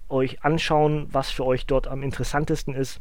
euch 0.08 0.44
anschauen, 0.44 1.08
was 1.10 1.30
für 1.30 1.44
euch 1.44 1.66
dort 1.66 1.88
am 1.88 2.02
interessantesten 2.02 2.74
ist 2.74 3.00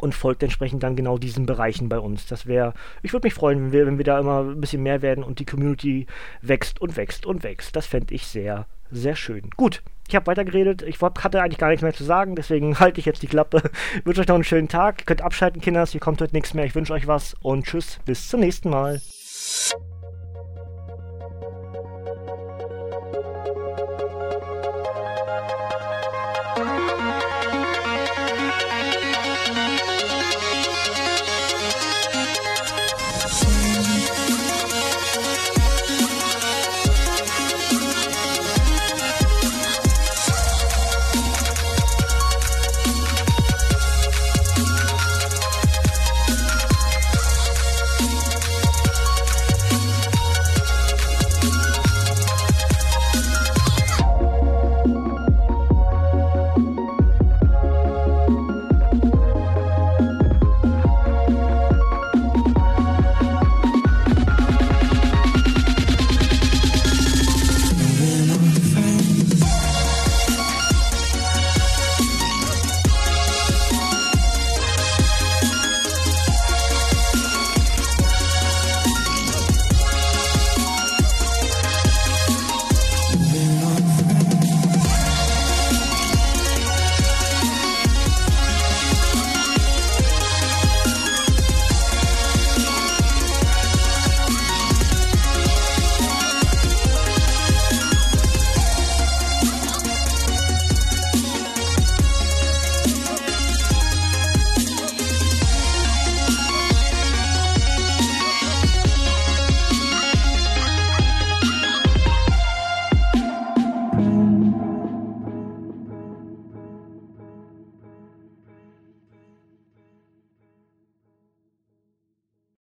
und 0.00 0.14
folgt 0.14 0.42
entsprechend 0.42 0.82
dann 0.82 0.96
genau 0.96 1.18
diesen 1.18 1.46
Bereichen 1.46 1.88
bei 1.88 1.98
uns. 1.98 2.26
Das 2.26 2.46
wäre, 2.46 2.74
ich 3.02 3.12
würde 3.12 3.26
mich 3.26 3.34
freuen, 3.34 3.60
wenn 3.60 3.72
wir, 3.72 3.86
wenn 3.86 3.98
wir 3.98 4.04
da 4.04 4.18
immer 4.18 4.42
ein 4.42 4.60
bisschen 4.60 4.82
mehr 4.82 5.02
werden 5.02 5.24
und 5.24 5.38
die 5.38 5.46
Community 5.46 6.06
wächst 6.42 6.80
und 6.80 6.96
wächst 6.96 7.26
und 7.26 7.42
wächst. 7.42 7.76
Das 7.76 7.86
fände 7.86 8.14
ich 8.14 8.26
sehr, 8.26 8.66
sehr 8.90 9.16
schön. 9.16 9.50
Gut, 9.56 9.82
ich 10.08 10.16
habe 10.16 10.26
weitergeredet. 10.26 10.82
Ich 10.82 11.00
hatte 11.00 11.42
eigentlich 11.42 11.58
gar 11.58 11.68
nichts 11.68 11.82
mehr 11.82 11.94
zu 11.94 12.04
sagen, 12.04 12.36
deswegen 12.36 12.78
halte 12.80 13.00
ich 13.00 13.06
jetzt 13.06 13.22
die 13.22 13.26
Klappe. 13.26 13.62
Ich 13.98 14.06
wünsche 14.06 14.20
euch 14.20 14.28
noch 14.28 14.34
einen 14.34 14.44
schönen 14.44 14.68
Tag. 14.68 15.00
Ihr 15.00 15.06
könnt 15.06 15.22
abschalten, 15.22 15.60
Kinders. 15.60 15.92
Hier 15.92 16.00
kommt 16.00 16.20
heute 16.20 16.34
nichts 16.34 16.54
mehr. 16.54 16.64
Ich 16.64 16.74
wünsche 16.74 16.92
euch 16.92 17.06
was 17.06 17.34
und 17.42 17.66
tschüss. 17.66 17.98
Bis 18.04 18.28
zum 18.28 18.40
nächsten 18.40 18.70
Mal. 18.70 19.00